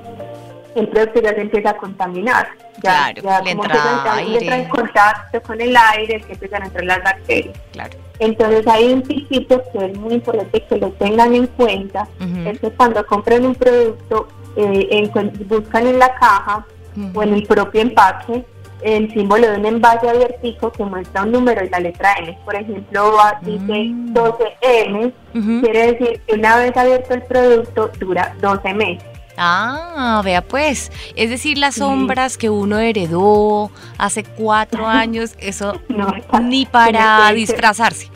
el 0.76 0.88
producto 0.88 1.20
ya 1.20 1.30
se 1.30 1.40
empieza 1.40 1.70
a 1.70 1.76
contaminar. 1.76 2.48
Ya, 2.82 3.12
claro, 3.12 3.22
ya 3.22 3.38
como 3.38 3.64
entra, 3.64 4.14
aire. 4.14 4.38
entra 4.38 4.58
en 4.58 4.68
contacto 4.68 5.42
con 5.42 5.60
el 5.60 5.76
aire, 5.76 6.20
que 6.20 6.32
empiezan 6.32 6.62
a 6.62 6.66
entrar 6.66 6.84
las 6.84 7.02
bacterias. 7.02 7.58
Claro. 7.72 7.98
Entonces 8.20 8.66
hay 8.68 8.92
un 8.92 9.02
piquito 9.02 9.62
que 9.72 9.86
es 9.86 9.98
muy 9.98 10.14
importante 10.14 10.62
que 10.62 10.76
lo 10.76 10.90
tengan 10.92 11.34
en 11.34 11.46
cuenta, 11.46 12.06
es 12.46 12.60
que 12.60 12.70
cuando 12.70 13.04
compren 13.06 13.46
un 13.46 13.54
producto, 13.54 14.28
eh, 14.56 15.10
buscan 15.48 15.86
en 15.86 15.98
la 15.98 16.14
caja 16.14 16.66
o 17.14 17.22
en 17.22 17.34
el 17.34 17.42
propio 17.44 17.80
empaque 17.80 18.44
el 18.82 19.12
símbolo 19.12 19.50
de 19.50 19.58
un 19.58 19.66
envase 19.66 20.08
abiertico 20.08 20.72
que 20.72 20.84
muestra 20.84 21.22
un 21.22 21.32
número 21.32 21.64
y 21.64 21.68
la 21.68 21.80
letra 21.80 22.14
N. 22.18 22.38
Por 22.44 22.54
ejemplo, 22.54 23.16
dice 23.42 23.92
12M, 24.12 25.12
quiere 25.60 25.92
decir 25.92 26.20
que 26.26 26.34
una 26.34 26.56
vez 26.56 26.76
abierto 26.76 27.14
el 27.14 27.22
producto 27.22 27.90
dura 27.98 28.34
12 28.40 28.74
meses. 28.74 29.04
Ah, 29.36 30.20
vea 30.24 30.42
pues. 30.42 30.92
Es 31.16 31.30
decir, 31.30 31.56
las 31.56 31.76
sombras 31.76 32.36
que 32.36 32.50
uno 32.50 32.78
heredó 32.78 33.70
hace 33.96 34.24
cuatro 34.24 34.86
años, 34.86 35.34
eso 35.38 35.80
no, 35.88 36.12
ni 36.42 36.66
para 36.66 37.32
disfrazarse. 37.32 38.10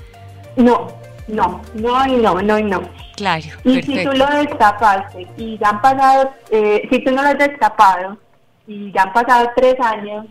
No, 0.56 0.88
no, 1.28 1.62
no 1.74 2.06
y 2.06 2.16
no, 2.16 2.42
no 2.42 2.58
y 2.58 2.62
no. 2.64 2.82
Claro. 3.16 3.46
Y 3.64 3.80
si 3.82 4.04
tú 4.04 4.12
lo 4.12 4.26
destapaste 4.26 5.26
y 5.36 5.56
ya 5.58 5.70
han 5.70 5.80
pasado, 5.80 6.30
eh, 6.50 6.86
si 6.90 7.02
tú 7.04 7.12
no 7.12 7.22
lo 7.22 7.28
has 7.28 7.38
destapado 7.38 8.18
y 8.66 8.92
ya 8.92 9.02
han 9.02 9.12
pasado 9.12 9.50
tres 9.56 9.74
años, 9.80 10.26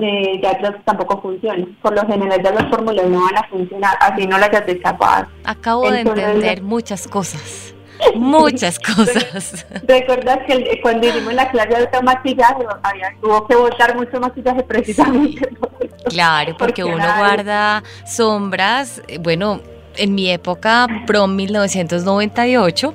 eh, 0.00 0.40
ya 0.42 0.58
los, 0.60 0.84
tampoco 0.84 1.20
funciona. 1.20 1.64
Por 1.80 1.94
lo 1.94 2.06
general 2.06 2.42
ya 2.42 2.50
los 2.50 2.68
fórmulas 2.68 3.06
no 3.06 3.22
van 3.24 3.38
a 3.38 3.48
funcionar, 3.48 3.96
así 4.00 4.26
no 4.26 4.38
las 4.38 4.52
has 4.52 4.66
destapado. 4.66 5.28
Acabo 5.44 5.90
de 5.90 6.00
entender 6.00 6.62
muchas 6.62 7.06
cosas. 7.06 7.74
Muchas 8.14 8.78
cosas. 8.78 9.66
¿Recuerdas 9.86 10.38
que 10.46 10.80
cuando 10.82 11.06
hicimos 11.06 11.34
la 11.34 11.50
clase 11.50 11.68
de 11.68 11.76
automaquillaje 11.76 12.64
había, 12.82 13.14
tuvo 13.20 13.46
que 13.46 13.56
botar 13.56 13.94
mucho 13.94 14.18
maquillaje 14.18 14.62
precisamente? 14.62 15.48
Claro, 16.08 16.56
porque, 16.58 16.82
uno 16.82 16.96
guarda 16.96 17.82
sombras, 18.06 19.02
eh, 19.06 19.18
bueno, 19.18 19.60
en 20.00 20.14
mi 20.14 20.30
época, 20.30 20.86
pro 21.06 21.26
1998, 21.26 22.94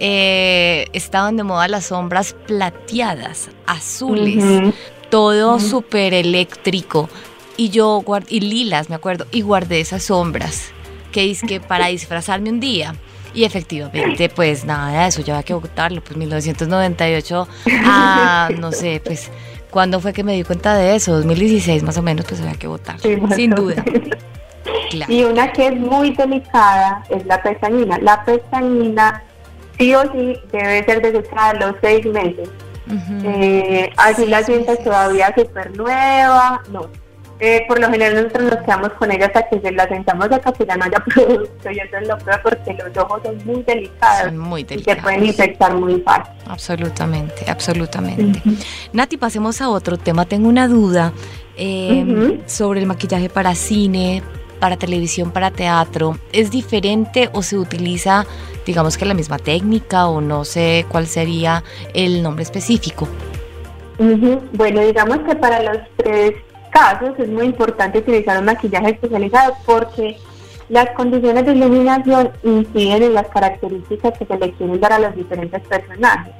eh, 0.00 0.86
estaban 0.92 1.36
de 1.36 1.44
moda 1.44 1.68
las 1.68 1.86
sombras 1.86 2.34
plateadas, 2.46 3.50
azules, 3.66 4.44
todo 5.10 5.60
súper 5.60 6.14
eléctrico. 6.14 7.08
Y 7.56 7.68
yo 7.68 8.02
y 8.28 8.40
lilas, 8.40 8.88
me 8.88 8.96
acuerdo, 8.96 9.26
y 9.30 9.42
guardé 9.42 9.80
esas 9.80 10.04
sombras 10.04 10.72
que 11.10 11.30
es 11.30 11.42
que 11.42 11.60
para 11.60 11.88
disfrazarme 11.88 12.50
un 12.50 12.60
día. 12.60 12.94
Y 13.32 13.44
efectivamente, 13.44 14.28
pues 14.28 14.64
nada, 14.64 15.06
eso 15.06 15.22
ya 15.22 15.34
había 15.34 15.44
que 15.44 15.54
botarlo, 15.54 16.02
pues 16.02 16.16
1998, 16.16 17.48
ah, 17.84 18.48
no 18.58 18.72
sé, 18.72 19.00
pues, 19.04 19.30
¿cuándo 19.70 20.00
fue 20.00 20.12
que 20.12 20.24
me 20.24 20.34
di 20.34 20.42
cuenta 20.42 20.74
de 20.74 20.96
eso? 20.96 21.12
2016 21.12 21.84
más 21.84 21.96
o 21.96 22.02
menos, 22.02 22.26
pues 22.26 22.40
había 22.40 22.54
que 22.54 22.66
votar, 22.66 22.98
sin 23.36 23.50
duda. 23.50 23.84
Claro. 24.90 25.12
Y 25.12 25.24
una 25.24 25.52
que 25.52 25.68
es 25.68 25.76
muy 25.76 26.10
delicada 26.10 27.02
es 27.08 27.24
la 27.24 27.42
pestañina. 27.42 27.98
La 27.98 28.24
pestañina 28.24 29.22
sí 29.78 29.94
o 29.94 30.02
sí 30.12 30.36
debe 30.52 30.84
ser 30.84 31.00
desechada 31.00 31.50
a 31.50 31.54
los 31.54 31.76
seis 31.80 32.04
meses. 32.06 32.48
eh, 33.24 33.90
así 33.96 34.26
la 34.26 34.42
sientas 34.42 34.82
todavía 34.82 35.32
súper 35.36 35.76
nueva, 35.76 36.60
no, 36.72 36.88
eh, 37.42 37.64
por 37.66 37.80
lo 37.80 37.88
general 37.88 38.16
nosotros 38.16 38.52
nos 38.52 38.64
quedamos 38.64 38.92
con 38.92 39.10
ella 39.10 39.24
hasta 39.24 39.48
que 39.48 39.58
se 39.60 39.72
la 39.72 39.88
sentamos 39.88 40.26
acá 40.26 40.52
que 40.52 40.66
ya 40.66 40.76
no 40.76 40.84
haya 40.84 41.02
producto 41.06 41.70
y 41.70 41.78
eso 41.78 41.96
es 41.96 42.06
lo 42.08 42.18
peor 42.18 42.40
porque 42.42 42.74
los 42.74 42.96
ojos 42.98 43.22
son 43.24 43.38
muy 43.46 43.62
delicados, 43.62 44.24
son 44.24 44.38
muy 44.38 44.66
y 44.68 44.82
se 44.82 44.96
pueden 44.96 45.24
infectar 45.24 45.74
muy 45.74 46.02
fácil. 46.02 46.34
Absolutamente, 46.46 47.50
absolutamente. 47.50 48.42
Nati, 48.92 49.16
pasemos 49.16 49.62
a 49.62 49.70
otro 49.70 49.96
tema. 49.96 50.26
Tengo 50.26 50.50
una 50.50 50.68
duda 50.68 51.14
eh, 51.56 52.42
sobre 52.44 52.80
el 52.80 52.86
maquillaje 52.86 53.30
para 53.30 53.54
cine, 53.54 54.22
para 54.60 54.76
televisión, 54.76 55.32
para 55.32 55.50
teatro. 55.50 56.16
¿Es 56.32 56.50
diferente 56.50 57.30
o 57.32 57.42
se 57.42 57.58
utiliza, 57.58 58.26
digamos 58.66 58.96
que 58.96 59.06
la 59.06 59.14
misma 59.14 59.38
técnica 59.38 60.06
o 60.06 60.20
no 60.20 60.44
sé 60.44 60.86
cuál 60.88 61.06
sería 61.06 61.64
el 61.94 62.22
nombre 62.22 62.44
específico? 62.44 63.08
Bueno, 64.52 64.80
digamos 64.80 65.18
que 65.20 65.34
para 65.34 65.62
los 65.62 65.78
tres 65.96 66.34
casos 66.70 67.18
es 67.18 67.28
muy 67.28 67.46
importante 67.46 67.98
utilizar 67.98 68.38
un 68.38 68.46
maquillaje 68.46 68.90
especializado 68.90 69.54
porque 69.66 70.16
las 70.68 70.90
condiciones 70.90 71.44
de 71.44 71.52
iluminación 71.52 72.30
inciden 72.44 73.02
en 73.02 73.14
las 73.14 73.26
características 73.28 74.16
que 74.16 74.24
se 74.24 74.38
le 74.38 74.52
quieren 74.52 74.80
dar 74.80 74.92
a 74.92 74.98
los 75.00 75.16
diferentes 75.16 75.60
personajes. 75.66 76.32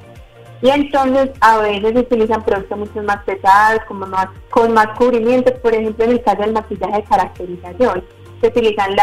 Y 0.61 0.69
entonces 0.69 1.31
a 1.41 1.57
veces 1.57 1.93
se 1.93 1.99
utilizan 1.99 2.43
productos 2.43 2.77
mucho 2.77 3.03
más 3.03 3.23
pesados, 3.23 3.81
como 3.87 4.05
más, 4.05 4.27
con 4.51 4.73
más 4.73 4.87
cubrimiento, 4.97 5.53
por 5.55 5.73
ejemplo 5.73 6.05
en 6.05 6.11
el 6.11 6.23
caso 6.23 6.41
del 6.41 6.53
maquillaje 6.53 6.97
de 6.97 7.03
caracterización. 7.03 8.03
Se 8.41 8.47
utilizan 8.47 8.95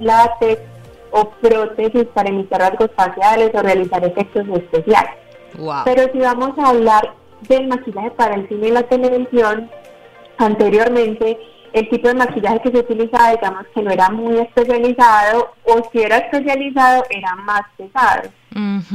látex 0.00 0.60
o 1.12 1.30
prótesis 1.40 2.04
para 2.14 2.28
imitar 2.28 2.60
rasgos 2.60 2.90
faciales 2.94 3.50
o 3.54 3.62
realizar 3.62 4.04
efectos 4.04 4.46
especiales. 4.48 5.12
Pero 5.84 6.12
si 6.12 6.18
vamos 6.18 6.56
a 6.58 6.68
hablar 6.68 7.12
del 7.48 7.66
maquillaje 7.66 8.10
para 8.12 8.36
el 8.36 8.48
cine 8.48 8.68
y 8.68 8.70
la 8.70 8.82
televisión, 8.84 9.68
anteriormente 10.38 11.38
el 11.72 11.88
tipo 11.88 12.08
de 12.08 12.14
maquillaje 12.14 12.60
que 12.60 12.70
se 12.70 12.78
utilizaba, 12.78 13.30
digamos 13.32 13.66
que 13.74 13.82
no 13.82 13.90
era 13.90 14.10
muy 14.10 14.38
especializado, 14.38 15.52
o 15.64 15.88
si 15.92 16.02
era 16.02 16.18
especializado, 16.18 17.04
era 17.10 17.34
más 17.36 17.62
pesado. 17.76 18.28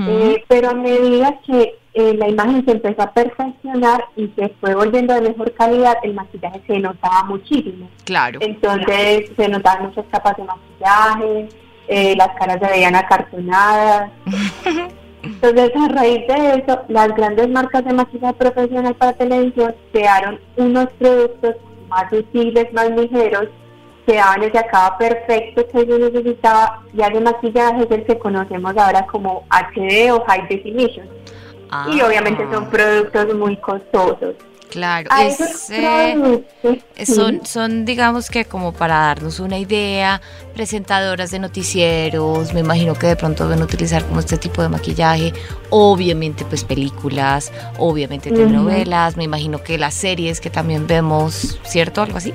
eh, 0.08 0.44
pero 0.48 0.70
a 0.72 0.74
medida 0.74 1.40
que 1.46 1.78
eh, 1.98 2.14
la 2.14 2.28
imagen 2.28 2.66
se 2.66 2.72
empezó 2.72 3.04
a 3.04 3.14
perfeccionar 3.14 4.04
y 4.18 4.28
se 4.36 4.50
fue 4.60 4.76
volviendo 4.76 5.14
de 5.14 5.22
mejor 5.22 5.54
calidad, 5.54 5.96
el 6.04 6.14
maquillaje 6.14 6.62
se 6.68 6.80
notaba 6.80 7.24
muchísimo. 7.24 7.90
Claro. 8.04 8.40
Entonces 8.42 9.32
se 9.38 9.48
notaban 9.48 9.88
muchas 9.88 10.06
capas 10.12 10.36
de 10.36 10.44
maquillaje, 10.44 11.50
eh, 11.88 12.16
las 12.18 12.36
caras 12.38 12.60
se 12.60 12.68
veían 12.68 12.96
acartonadas. 12.96 14.12
Entonces, 15.24 15.72
a 15.74 15.88
raíz 15.88 16.28
de 16.28 16.64
eso, 16.64 16.82
las 16.90 17.08
grandes 17.16 17.50
marcas 17.50 17.86
de 17.86 17.94
maquillaje 17.94 18.34
profesional 18.34 18.94
para 18.96 19.14
televisión 19.14 19.74
crearon 19.94 20.40
unos 20.58 20.88
productos 21.00 21.56
más 21.88 22.12
útiles, 22.12 22.72
más 22.74 22.92
ligeros, 22.92 23.48
que 24.06 24.16
daban 24.16 24.44
ese 24.44 24.60
acabado 24.60 24.98
perfecto 25.00 25.66
que 25.68 25.88
yo 25.88 25.98
necesitaba, 25.98 26.84
ya 26.94 27.10
de 27.10 27.22
maquillaje 27.22 27.84
es 27.84 27.92
el 27.92 28.06
que 28.06 28.20
conocemos 28.20 28.78
ahora 28.78 29.08
como 29.08 29.46
HD 29.50 30.12
o 30.12 30.24
High 30.26 30.48
Definition. 30.48 31.15
Y 31.92 32.02
obviamente 32.02 32.46
son 32.52 32.70
productos 32.70 33.34
muy 33.36 33.58
costosos. 33.58 34.36
Claro, 34.76 35.10
son, 37.06 37.46
son, 37.46 37.86
digamos 37.86 38.30
que 38.30 38.44
como 38.44 38.74
para 38.74 38.96
darnos 38.96 39.40
una 39.40 39.58
idea, 39.58 40.22
presentadoras 40.54 41.32
de 41.32 41.40
noticieros, 41.40 42.54
me 42.54 42.60
imagino 42.60 42.94
que 42.94 43.08
de 43.08 43.16
pronto 43.16 43.48
deben 43.48 43.64
utilizar 43.64 44.04
como 44.04 44.20
este 44.20 44.38
tipo 44.38 44.62
de 44.62 44.68
maquillaje, 44.68 45.32
obviamente 45.70 46.44
pues 46.44 46.66
películas, 46.66 47.54
obviamente 47.78 48.32
telenovelas, 48.32 49.16
me 49.16 49.24
imagino 49.24 49.64
que 49.64 49.78
las 49.78 49.94
series 49.94 50.42
que 50.42 50.50
también 50.50 50.88
vemos, 50.88 51.58
¿cierto? 51.64 52.02
Algo 52.02 52.18
así. 52.18 52.34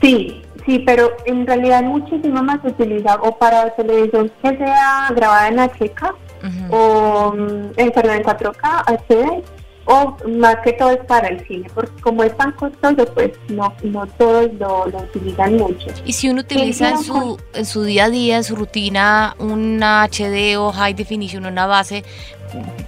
Sí, 0.00 0.42
sí, 0.64 0.78
pero 0.86 1.10
en 1.26 1.46
realidad 1.46 1.82
muchísimo 1.82 2.42
más 2.42 2.62
se 2.62 2.68
utiliza 2.68 3.16
o 3.16 3.36
para 3.36 3.68
televisión 3.74 4.32
que 4.40 4.56
sea 4.56 5.10
grabada 5.14 5.48
en 5.48 5.58
HK 5.58 6.23
o 6.70 7.32
mm, 7.32 7.72
en 7.76 7.92
4K, 7.92 8.84
HD 8.86 9.44
o 9.86 10.16
más 10.28 10.56
que 10.64 10.72
todo 10.72 10.90
es 10.90 11.04
para 11.04 11.28
el 11.28 11.46
cine, 11.46 11.68
porque 11.74 12.00
como 12.00 12.24
es 12.24 12.34
tan 12.36 12.52
costoso, 12.52 13.04
pues 13.14 13.32
no, 13.48 13.72
no 13.82 14.06
todos 14.06 14.50
lo, 14.54 14.86
utilizan 14.86 15.56
mucho. 15.56 15.88
Y 16.04 16.12
si 16.12 16.30
uno 16.30 16.40
utiliza 16.40 16.90
en 16.90 16.98
su, 16.98 17.38
en 17.52 17.66
su 17.66 17.82
día 17.82 18.04
a 18.04 18.10
día, 18.10 18.36
en 18.36 18.44
su 18.44 18.56
rutina, 18.56 19.36
una 19.38 20.04
HD 20.04 20.56
o 20.56 20.72
High 20.72 20.94
Definition, 20.94 21.44
una 21.44 21.66
base, 21.66 22.02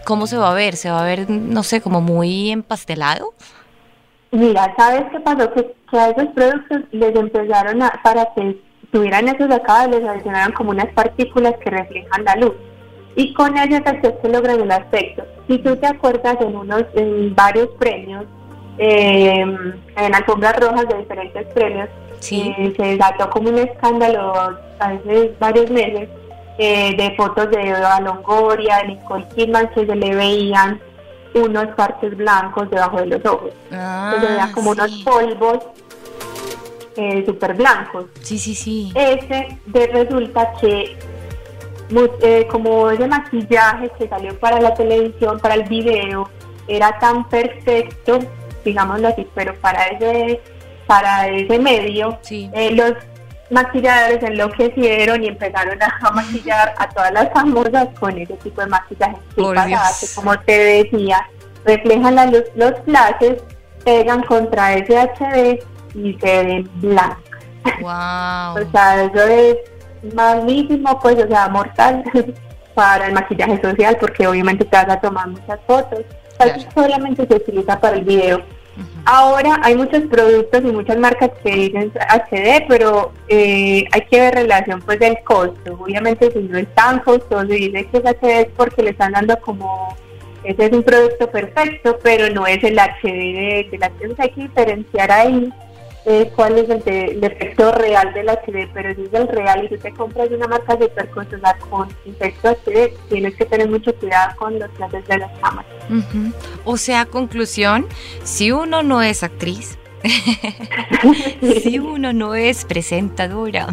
¿cómo 0.04 0.26
se 0.26 0.38
va 0.38 0.50
a 0.50 0.54
ver? 0.54 0.76
¿Se 0.76 0.90
va 0.90 1.02
a 1.02 1.04
ver, 1.04 1.28
no 1.28 1.62
sé, 1.62 1.80
como 1.80 2.00
muy 2.00 2.50
empastelado? 2.50 3.34
Mira, 4.30 4.74
¿sabes 4.76 5.04
qué 5.12 5.20
pasó? 5.20 5.52
Que, 5.52 5.76
a 5.92 6.10
esos 6.10 6.26
productos 6.34 6.80
les 6.92 7.14
empezaron 7.14 7.82
a, 7.82 8.00
para 8.02 8.26
que 8.34 8.58
tuvieran 8.90 9.28
esos 9.28 9.50
acabados, 9.50 10.00
les 10.00 10.08
adicionaron 10.08 10.52
como 10.52 10.70
unas 10.70 10.92
partículas 10.94 11.54
que 11.62 11.70
reflejan 11.70 12.24
la 12.24 12.36
luz 12.36 12.54
y 13.16 13.32
con 13.32 13.56
ellas 13.56 13.82
se 14.02 14.28
logran 14.28 14.60
el 14.60 14.70
aspecto. 14.70 15.24
Si 15.48 15.58
tú 15.58 15.74
te 15.76 15.86
acuerdas 15.86 16.36
en 16.40 16.54
unos, 16.54 16.84
en 16.94 17.34
varios 17.34 17.68
premios, 17.78 18.24
eh, 18.78 19.44
en 19.96 20.14
alfombras 20.14 20.56
rojas 20.60 20.86
de 20.88 20.98
diferentes 20.98 21.46
premios, 21.54 21.88
eh, 22.30 22.74
se 22.76 22.82
desató 22.82 23.30
como 23.30 23.48
un 23.48 23.58
escándalo 23.58 24.32
hace 24.78 25.34
varios 25.40 25.70
meses 25.70 26.08
eh, 26.58 26.94
de 26.96 27.14
fotos 27.16 27.50
de 27.50 27.68
Eva 27.68 28.00
Longoria, 28.00 28.78
de 28.78 28.88
Nicole 28.88 29.26
Kidman, 29.34 29.68
que 29.70 29.86
se 29.86 29.96
le 29.96 30.14
veían 30.14 30.80
unos 31.34 31.66
partes 31.74 32.16
blancos 32.16 32.70
debajo 32.70 32.98
de 32.98 33.06
los 33.06 33.24
ojos. 33.26 33.50
Ah, 33.72 34.14
se 34.14 34.26
veían 34.26 34.52
como 34.52 34.70
unos 34.70 34.90
polvos 35.04 35.58
eh, 36.96 37.24
súper 37.26 37.54
blancos. 37.54 38.06
Sí, 38.22 38.38
sí, 38.38 38.54
sí. 38.54 38.92
Ese 38.94 39.58
de, 39.66 39.86
resulta 39.88 40.52
que 40.60 40.96
eh, 42.20 42.46
como 42.50 42.90
ese 42.90 43.06
maquillaje 43.06 43.90
que 43.98 44.08
salió 44.08 44.38
para 44.38 44.60
la 44.60 44.74
televisión, 44.74 45.38
para 45.38 45.54
el 45.54 45.64
video, 45.64 46.28
era 46.68 46.98
tan 46.98 47.28
perfecto, 47.28 48.18
digámoslo 48.64 49.08
así, 49.08 49.26
pero 49.34 49.54
para 49.56 49.84
ese, 49.84 50.40
para 50.86 51.28
ese 51.28 51.58
medio, 51.58 52.18
eh, 52.30 52.72
los 52.72 52.94
maquilladores 53.50 54.22
enloquecieron 54.22 55.22
y 55.22 55.28
empezaron 55.28 55.78
a, 55.80 56.10
maquillar 56.14 56.74
a 56.78 56.88
todas 56.88 57.12
las 57.12 57.32
famosas 57.32 57.88
con 58.00 58.18
ese 58.18 58.34
tipo 58.34 58.60
de 58.60 58.66
maquillaje 58.66 59.16
que 59.36 60.06
como 60.14 60.38
te 60.40 60.58
decía, 60.58 61.28
reflejan 61.64 62.16
la 62.16 62.26
luz, 62.26 62.44
los 62.56 62.72
flashes, 62.84 63.42
pegan 63.84 64.22
contra 64.24 64.74
ese 64.74 64.98
HD 64.98 65.64
y 65.94 66.14
se 66.14 66.44
ven 66.44 66.70
blancas. 66.76 67.18
Wow. 67.80 68.62
o 68.62 68.70
sea, 68.70 69.02
eso 69.02 69.26
es 69.26 69.56
magnífico, 70.14 70.98
pues, 71.00 71.22
o 71.22 71.28
sea, 71.28 71.48
mortal 71.48 72.04
para 72.74 73.06
el 73.06 73.14
maquillaje 73.14 73.60
social, 73.60 73.96
porque 74.00 74.26
obviamente 74.26 74.64
te 74.64 74.76
vas 74.76 74.88
a 74.88 75.00
tomar 75.00 75.28
muchas 75.28 75.58
fotos. 75.66 76.00
Solamente 76.74 77.26
se 77.26 77.34
utiliza 77.34 77.80
para 77.80 77.96
el 77.96 78.04
video. 78.04 78.42
Ahora 79.06 79.58
hay 79.62 79.74
muchos 79.74 80.02
productos 80.02 80.62
y 80.62 80.72
muchas 80.72 80.98
marcas 80.98 81.30
que 81.42 81.50
dicen 81.50 81.92
HD, 81.92 82.66
pero 82.68 83.12
eh, 83.28 83.84
hay 83.92 84.00
que 84.02 84.20
ver 84.20 84.34
relación 84.34 84.82
pues 84.82 84.98
del 84.98 85.16
costo. 85.24 85.78
Obviamente 85.80 86.30
si 86.30 86.40
no 86.40 86.58
es 86.58 86.66
tan 86.74 86.98
costoso 87.00 87.54
y 87.54 87.70
dice 87.70 87.86
que 87.86 87.98
es 87.98 88.04
HD 88.04 88.40
es 88.40 88.48
porque 88.56 88.82
le 88.82 88.90
están 88.90 89.12
dando 89.12 89.38
como 89.40 89.96
ese 90.44 90.66
es 90.66 90.72
un 90.72 90.82
producto 90.82 91.30
perfecto, 91.30 91.98
pero 92.02 92.28
no 92.34 92.46
es 92.46 92.62
el 92.62 92.78
HD 92.78 93.02
de, 93.04 93.68
de 93.70 93.78
la 93.78 93.90
que 93.90 94.14
hay 94.18 94.30
que 94.30 94.42
diferenciar 94.42 95.10
ahí 95.10 95.52
eh, 96.08 96.30
cuál 96.36 96.56
es 96.56 96.70
el, 96.70 97.24
efecto 97.24 97.72
real 97.72 98.14
del 98.14 98.28
HD, 98.28 98.70
pero 98.72 98.94
si 98.94 99.02
es 99.02 99.12
el 99.12 99.26
real 99.26 99.64
y 99.64 99.68
si 99.74 99.76
te 99.76 99.92
compras 99.92 100.30
una 100.30 100.46
marca 100.46 100.74
super 100.74 101.10
costosa 101.10 101.56
con 101.68 101.88
efecto 102.04 102.56
HD, 102.64 102.92
tienes 103.08 103.34
que 103.34 103.44
tener 103.44 103.68
mucho 103.68 103.92
cuidado 103.96 104.36
con 104.36 104.56
los 104.56 104.70
clases 104.70 105.04
de 105.08 105.18
las 105.18 105.36
cámaras. 105.40 105.68
O 106.64 106.76
sea, 106.76 107.06
conclusión, 107.06 107.88
si 108.22 108.52
uno 108.52 108.84
no 108.84 109.02
es 109.02 109.24
actriz, 109.24 109.78
si 111.62 111.80
uno 111.80 112.12
no 112.12 112.36
es 112.36 112.64
presentadora, 112.64 113.66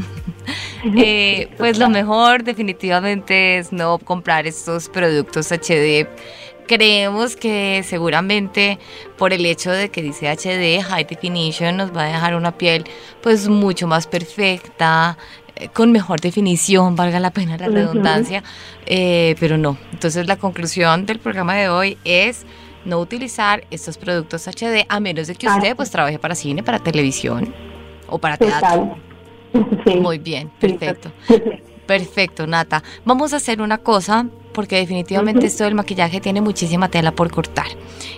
eh, 0.97 1.49
pues 1.59 1.77
lo 1.77 1.87
mejor 1.89 2.43
definitivamente 2.43 3.59
es 3.59 3.71
no 3.71 3.99
comprar 3.99 4.47
estos 4.47 4.89
productos 4.89 5.51
HD 5.51 6.07
creemos 6.67 7.35
que 7.35 7.83
seguramente 7.85 8.79
por 9.17 9.33
el 9.33 9.45
hecho 9.45 9.71
de 9.71 9.89
que 9.89 10.01
dice 10.01 10.27
HD, 10.29 10.83
High 10.83 11.05
Definition, 11.05 11.77
nos 11.77 11.95
va 11.95 12.03
a 12.03 12.07
dejar 12.07 12.35
una 12.35 12.57
piel 12.57 12.85
pues 13.21 13.47
mucho 13.47 13.87
más 13.87 14.07
perfecta, 14.07 15.17
eh, 15.55 15.69
con 15.69 15.91
mejor 15.91 16.19
definición, 16.19 16.95
valga 16.95 17.19
la 17.19 17.31
pena 17.31 17.57
la 17.57 17.67
redundancia, 17.67 18.43
eh, 18.85 19.35
pero 19.39 19.57
no. 19.57 19.77
Entonces 19.91 20.27
la 20.27 20.37
conclusión 20.37 21.05
del 21.05 21.19
programa 21.19 21.55
de 21.55 21.69
hoy 21.69 21.97
es 22.03 22.45
no 22.85 22.99
utilizar 22.99 23.65
estos 23.71 23.97
productos 23.97 24.47
HD 24.47 24.85
a 24.89 24.99
menos 24.99 25.27
de 25.27 25.35
que 25.35 25.47
usted 25.47 25.75
pues 25.75 25.91
trabaje 25.91 26.19
para 26.19 26.35
cine, 26.35 26.63
para 26.63 26.79
televisión 26.79 27.53
o 28.07 28.17
para 28.17 28.37
teatro. 28.37 28.97
Muy 30.01 30.17
bien, 30.17 30.49
perfecto. 30.59 31.11
Perfecto, 31.85 32.47
Nata. 32.47 32.81
Vamos 33.03 33.33
a 33.33 33.37
hacer 33.37 33.61
una 33.61 33.77
cosa 33.77 34.27
porque 34.53 34.77
definitivamente 34.77 35.47
esto 35.47 35.63
del 35.63 35.75
maquillaje 35.75 36.21
tiene 36.21 36.41
muchísima 36.41 36.89
tela 36.89 37.11
por 37.11 37.31
cortar. 37.31 37.67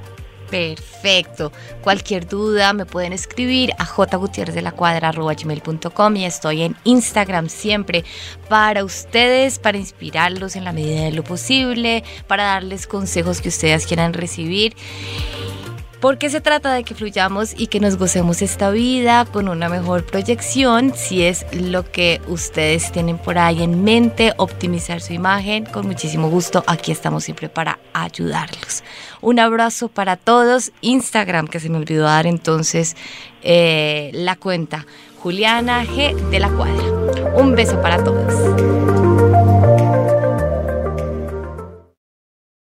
Perfecto. 0.51 1.53
Cualquier 1.83 2.29
duda 2.29 2.73
me 2.73 2.87
pueden 2.87 3.13
escribir 3.13 3.73
a 3.79 3.85
jgutierrezelacuadra.com 3.85 6.17
y 6.17 6.25
estoy 6.25 6.63
en 6.63 6.77
Instagram 6.85 7.49
siempre 7.49 8.05
para 8.49 8.85
ustedes, 8.85 9.59
para 9.59 9.79
inspirarlos 9.79 10.55
en 10.57 10.65
la 10.65 10.73
medida 10.73 11.03
de 11.03 11.13
lo 11.13 11.25
posible, 11.25 12.05
para 12.27 12.45
darles 12.45 12.87
consejos 12.87 13.41
que 13.41 13.49
ustedes 13.49 13.87
quieran 13.87 14.13
recibir 14.13 14.77
porque 16.07 16.31
se 16.31 16.41
trata 16.41 16.73
de 16.73 16.85
que 16.85 16.95
fluyamos 16.95 17.53
y 17.59 17.67
que 17.67 17.81
nos 17.81 17.97
gocemos 17.97 18.41
esta 18.41 18.71
vida 18.71 19.25
con 19.25 19.49
una 19.49 19.69
mejor 19.69 20.07
proyección, 20.07 20.93
si 20.95 21.25
es 21.25 21.45
lo 21.53 21.83
que 21.91 22.21
ustedes 22.29 22.93
tienen 22.93 23.19
por 23.19 23.39
ahí 23.39 23.61
en 23.61 23.83
mente, 23.83 24.33
optimizar 24.37 25.01
su 25.01 25.15
imagen, 25.15 25.65
con 25.65 25.85
muchísimo 25.85 26.31
gusto, 26.31 26.63
aquí 26.69 26.93
estamos 26.93 27.25
siempre 27.25 27.49
para 27.49 27.81
ayudarlos. 27.93 28.85
Un 29.21 29.41
abrazo 29.41 29.89
para 29.89 30.17
todos, 30.17 30.71
Instagram, 30.81 31.49
que 31.49 31.59
se 31.59 31.71
me 31.71 31.79
olvidó 31.79 32.05
dar 32.05 32.29
entonces 32.29 32.95
eh, 33.43 34.13
la 34.15 34.37
cuenta, 34.37 34.87
Juliana 35.19 35.85
G 35.85 36.15
de 36.31 36.39
la 36.39 36.51
Cuadra. 36.51 36.85
Un 37.35 37.57
beso 37.57 37.83
para 37.83 38.05
todos. 38.05 38.96